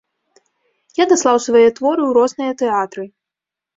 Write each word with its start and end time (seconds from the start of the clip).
Я 1.01 1.05
даслаў 1.11 1.37
свае 1.47 1.63
творы 1.81 2.03
ў 2.07 2.11
розныя 2.19 2.51
тэатры. 2.63 3.03